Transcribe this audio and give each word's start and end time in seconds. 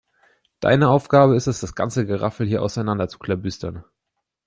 Deine 0.61 0.89
Aufgabe 0.89 1.35
ist 1.35 1.45
es, 1.45 1.59
das 1.59 1.75
ganze 1.75 2.07
Geraffel 2.07 2.47
hier 2.47 2.63
auseinander 2.63 3.07
zu 3.07 3.19
klabüstern. 3.19 3.85